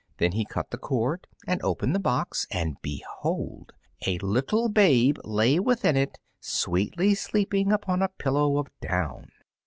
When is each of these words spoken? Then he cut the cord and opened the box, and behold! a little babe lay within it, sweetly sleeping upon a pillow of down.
Then 0.17 0.31
he 0.31 0.45
cut 0.45 0.71
the 0.71 0.79
cord 0.79 1.27
and 1.45 1.61
opened 1.61 1.93
the 1.93 1.99
box, 1.99 2.47
and 2.49 2.75
behold! 2.81 3.71
a 4.07 4.17
little 4.17 4.67
babe 4.67 5.19
lay 5.23 5.59
within 5.59 5.95
it, 5.95 6.17
sweetly 6.39 7.13
sleeping 7.13 7.71
upon 7.71 8.01
a 8.01 8.07
pillow 8.09 8.57
of 8.57 8.65
down. 8.81 9.27